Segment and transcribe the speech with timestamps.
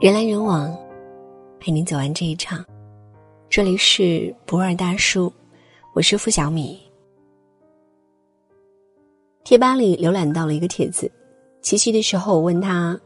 [0.00, 0.74] 人来人往，
[1.58, 2.64] 陪你走完这一场。
[3.50, 5.30] 这里是不二大叔，
[5.92, 6.80] 我是付小米。
[9.44, 11.12] 贴吧里浏览到了一个帖子，
[11.60, 12.98] 七夕的时候我问他：“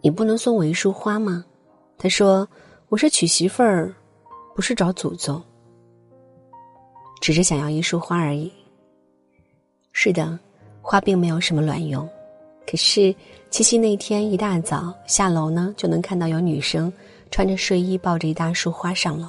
[0.00, 1.44] 你不能送我一束花吗？”
[1.98, 2.48] 他说
[2.88, 3.94] ：“我是娶媳妇儿，
[4.54, 5.42] 不是找祖宗，
[7.20, 8.50] 只是想要一束花而已。”
[9.92, 10.38] 是的，
[10.80, 12.08] 花并没有什么卵用。
[12.66, 13.14] 可是
[13.50, 16.92] 七夕那天一大早下楼呢，就能看到有女生
[17.30, 19.28] 穿着睡衣抱着一大束花上楼。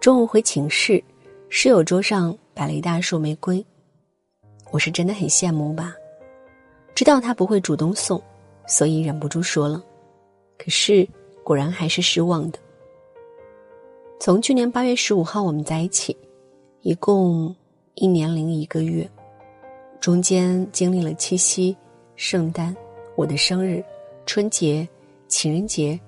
[0.00, 1.02] 中午回寝室，
[1.48, 3.64] 室友桌上摆了一大束玫瑰，
[4.70, 5.94] 我是真的很羡慕吧。
[6.94, 8.20] 知道他不会主动送，
[8.66, 9.82] 所以忍不住说了。
[10.56, 11.06] 可是
[11.44, 12.58] 果然还是失望的。
[14.18, 16.16] 从去年八月十五号我们在一起，
[16.82, 17.54] 一共
[17.94, 19.08] 一年零一个月，
[20.00, 21.76] 中间经历了七夕。
[22.18, 22.76] 圣诞，
[23.14, 23.80] 我的生日，
[24.26, 24.86] 春节，
[25.28, 25.98] 情人节，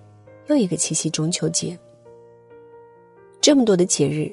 [0.48, 1.78] 又一个七夕中秋节。
[3.40, 4.28] 这么多的节日，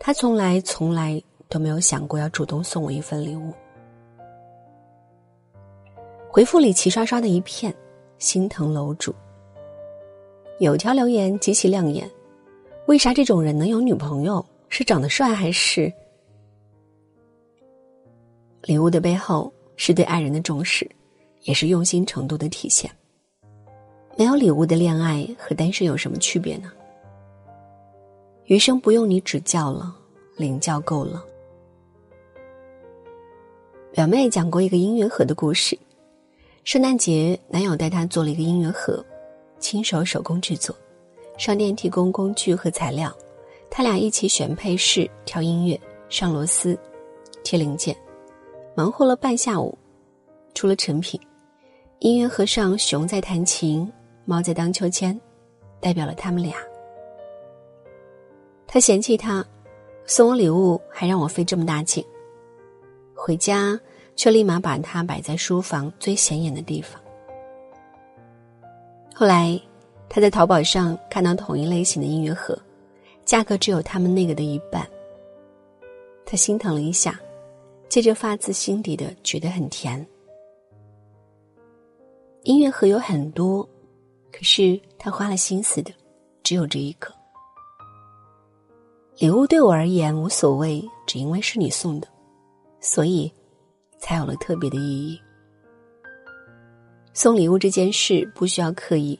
[0.00, 3.52] 他从来从来都没有想过要主动送我一份礼物。
[6.28, 7.72] 回复里齐刷刷的一片，
[8.18, 9.14] 心疼楼主。
[10.58, 12.10] 有条留言极其亮眼，
[12.86, 14.44] 为啥这种人能有女朋友？
[14.68, 15.90] 是长得帅还是？
[18.62, 19.52] 礼物的背后。
[19.76, 20.88] 是对爱人的重视，
[21.42, 22.90] 也是用心程度的体现。
[24.16, 26.72] 没有礼物的恋爱和单身有什么区别呢？
[28.46, 29.94] 余生不用你指教了，
[30.36, 31.22] 领教够了。
[33.92, 35.78] 表妹讲过一个音乐盒的故事。
[36.64, 39.04] 圣诞节，男友带她做了一个音乐盒，
[39.58, 40.74] 亲手手工制作，
[41.38, 43.14] 商店提供工具和材料，
[43.70, 46.78] 他俩一起选配饰、挑音乐、上螺丝、
[47.42, 47.96] 贴零件。
[48.76, 49.76] 忙活了半下午，
[50.52, 51.18] 出了成品。
[52.00, 53.90] 音乐盒上熊在弹琴，
[54.26, 55.18] 猫在荡秋千，
[55.80, 56.58] 代表了他们俩。
[58.66, 59.42] 他嫌弃他，
[60.04, 62.04] 送我礼物还让我费这么大劲。
[63.14, 63.80] 回家
[64.14, 67.00] 却立马把它摆在书房最显眼的地方。
[69.14, 69.58] 后来
[70.06, 72.54] 他在淘宝上看到同一类型的音乐盒，
[73.24, 74.86] 价格只有他们那个的一半。
[76.26, 77.18] 他心疼了一下。
[77.96, 80.06] 接着发自心底的觉得很甜。
[82.42, 83.66] 音乐盒有很多，
[84.30, 85.90] 可是他花了心思的
[86.42, 87.10] 只有这一个。
[89.16, 92.06] 礼物对我而言无所谓，只因为是你送的，
[92.80, 93.32] 所以
[93.98, 95.18] 才有了特别的意义。
[97.14, 99.18] 送礼物这件事不需要刻意，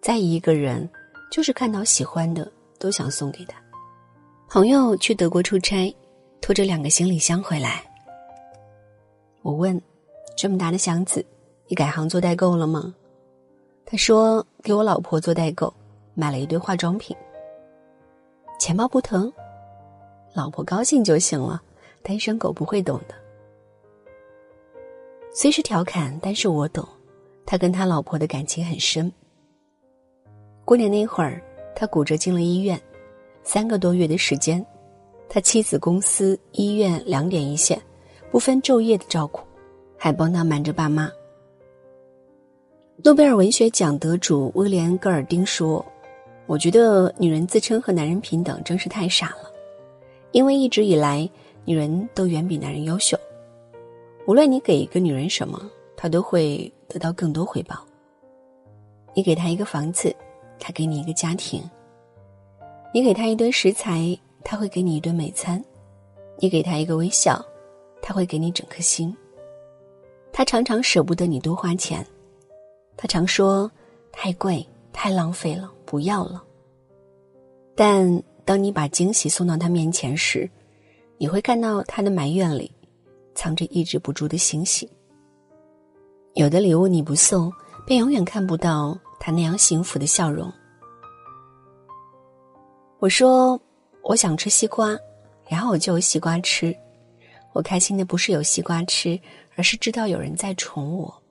[0.00, 0.88] 在意一个人，
[1.28, 2.48] 就是看到喜欢的
[2.78, 3.60] 都想送给他。
[4.48, 5.92] 朋友去德国出差。
[6.40, 7.84] 拖着两个行李箱回来，
[9.42, 9.80] 我问
[10.36, 11.24] ：“这么大的箱子，
[11.68, 12.94] 你改行做代购了吗？”
[13.84, 15.72] 他说：“给我老婆做代购，
[16.14, 17.16] 买了一堆化妆品。
[18.58, 19.32] 钱包不疼，
[20.34, 21.62] 老婆高兴就行了。
[22.02, 23.14] 单身狗不会懂的。”
[25.32, 26.86] 虽是调侃，但是我懂，
[27.46, 29.12] 他跟他老婆的感情很深。
[30.64, 31.42] 过年那会儿，
[31.76, 32.80] 他骨折进了医院，
[33.44, 34.64] 三个多月的时间。
[35.32, 37.80] 他妻子公司医院两点一线，
[38.32, 39.40] 不分昼夜的照顾，
[39.96, 41.08] 还帮他瞒着爸妈。
[43.04, 45.86] 诺贝尔文学奖得主威廉·戈尔丁说
[46.46, 49.48] ：“我觉得女人自称和男人平等真是太傻了，
[50.32, 51.30] 因为一直以来
[51.64, 53.16] 女人都远比男人优秀。
[54.26, 57.76] 无论你给一个女人什么，她都会得到更多回报。
[59.14, 60.12] 你给她一个房子，
[60.58, 61.62] 她给你一个家庭；
[62.92, 65.62] 你给她一堆食材。”他会给你一顿美餐，
[66.38, 67.44] 你给他一个微笑，
[68.02, 69.16] 他会给你整颗心。
[70.32, 72.04] 他常常舍不得你多花钱，
[72.96, 73.70] 他常说
[74.10, 76.42] 太贵太浪费了，不要了。
[77.74, 80.50] 但当你把惊喜送到他面前时，
[81.18, 82.72] 你会看到他的埋怨里
[83.34, 84.90] 藏着抑制不住的欣喜。
[86.34, 87.52] 有的礼物你不送，
[87.86, 90.50] 便永远看不到他那样幸福的笑容。
[92.98, 93.60] 我说。
[94.02, 94.98] 我想吃西瓜，
[95.48, 96.76] 然后我就有西瓜吃。
[97.52, 99.18] 我开心的不是有西瓜吃，
[99.56, 101.22] 而是知道有人在宠我。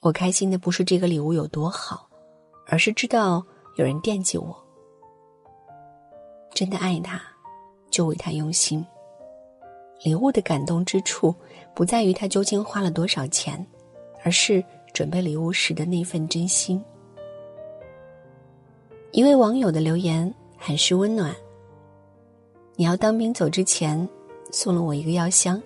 [0.00, 2.08] 我开心的不是这个礼物有多好，
[2.66, 3.44] 而是知道
[3.76, 4.56] 有人惦记我。
[6.54, 7.20] 真的爱他，
[7.90, 8.84] 就为他用心。
[10.02, 11.34] 礼物的感动之处，
[11.74, 13.64] 不在于他究竟花了多少钱，
[14.24, 16.82] 而是准备礼物时的那份真心。
[19.12, 20.34] 一位网友的留言。
[20.58, 21.34] 很是温暖。
[22.74, 24.08] 你要当兵走之前，
[24.50, 25.60] 送了我一个药箱，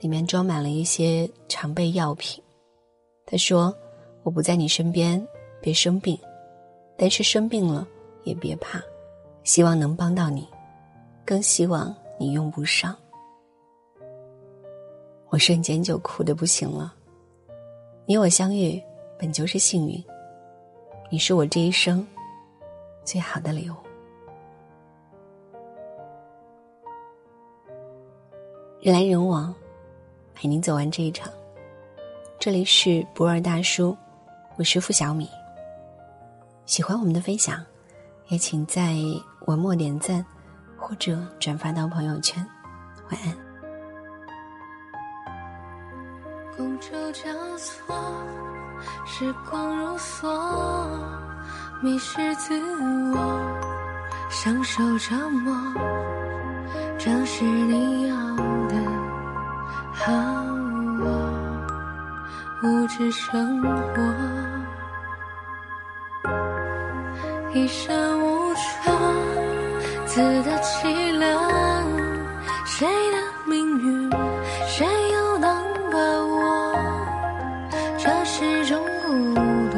[0.00, 2.42] 里面装满了一些常备药品。
[3.26, 3.74] 他说
[4.24, 5.24] ：“我不在你身边，
[5.60, 6.18] 别生病，
[6.96, 7.86] 但是生病了
[8.24, 8.82] 也别怕，
[9.44, 10.46] 希望能帮到你，
[11.24, 12.96] 更希望你用不上。
[15.30, 16.94] 我瞬间就哭的不行了。
[18.04, 18.82] 你我相遇
[19.18, 20.04] 本就是幸运，
[21.10, 22.06] 你是我这一生
[23.04, 23.74] 最好的礼物。
[28.82, 29.54] 人来人往，
[30.34, 31.30] 陪您走完这一场。
[32.40, 33.96] 这里是博尔大叔。
[34.56, 35.30] 我是付小米，
[36.66, 37.64] 喜欢我们的分享，
[38.26, 38.96] 也请在
[39.46, 40.26] 文末点赞
[40.76, 42.44] 或者转发到朋友圈。
[43.08, 43.32] 晚安。
[46.58, 47.94] 觥筹交错，
[49.06, 50.26] 时光如梭，
[51.80, 52.60] 迷失自
[53.14, 53.16] 我，
[54.28, 55.54] 享受折磨，
[57.04, 58.16] 这是你要
[58.68, 58.76] 的。
[59.92, 61.04] 好啊，
[62.62, 63.68] 物质生活。
[67.52, 68.94] 一身无常，
[70.06, 71.26] 自得其乐。
[72.66, 74.08] 谁的命运？
[74.68, 75.60] 谁又能
[75.90, 76.72] 把握？
[77.98, 79.40] 这是种孤
[79.72, 79.76] 独。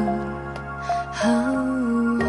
[1.10, 2.26] 好啊。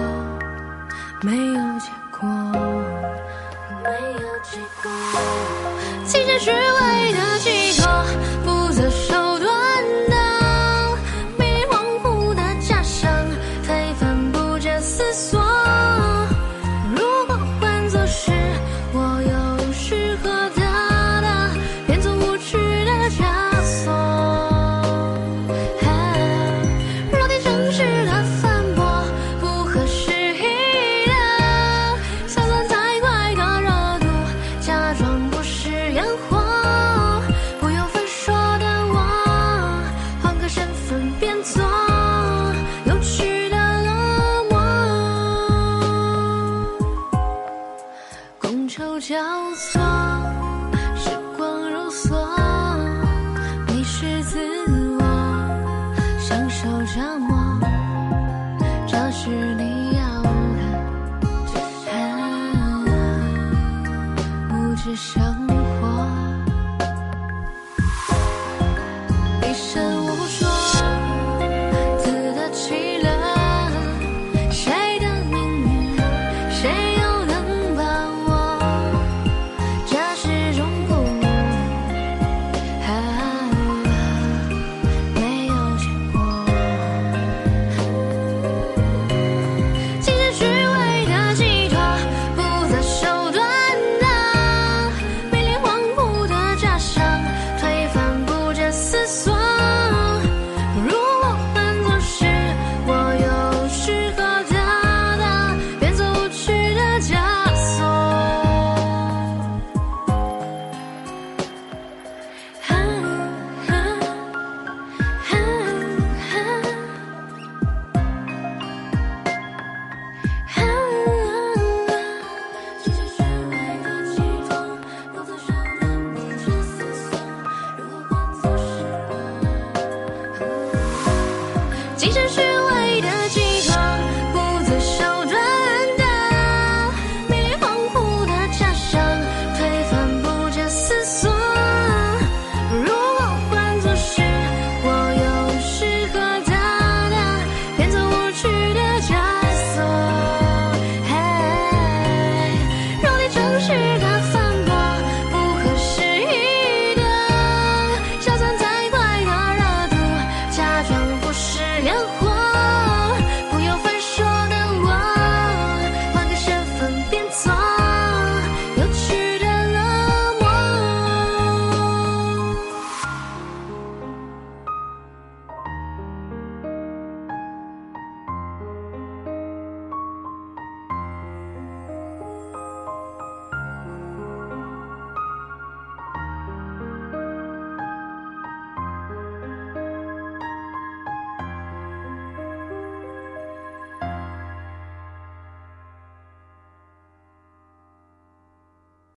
[64.95, 65.24] 伤。